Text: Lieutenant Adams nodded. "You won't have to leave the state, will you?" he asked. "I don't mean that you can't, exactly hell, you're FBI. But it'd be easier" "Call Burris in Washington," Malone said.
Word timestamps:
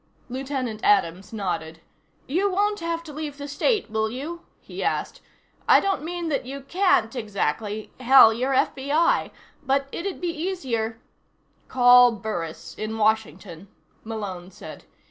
Lieutenant 0.29 0.83
Adams 0.83 1.31
nodded. 1.31 1.79
"You 2.25 2.49
won't 2.51 2.79
have 2.79 3.03
to 3.03 3.13
leave 3.13 3.37
the 3.37 3.47
state, 3.47 3.87
will 3.91 4.09
you?" 4.09 4.41
he 4.59 4.83
asked. 4.83 5.21
"I 5.67 5.79
don't 5.79 6.01
mean 6.03 6.27
that 6.29 6.43
you 6.43 6.61
can't, 6.61 7.15
exactly 7.15 7.91
hell, 7.99 8.33
you're 8.33 8.51
FBI. 8.55 9.29
But 9.61 9.87
it'd 9.91 10.19
be 10.19 10.29
easier" 10.35 10.99
"Call 11.67 12.13
Burris 12.13 12.73
in 12.79 12.97
Washington," 12.97 13.67
Malone 14.03 14.49
said. 14.49 14.85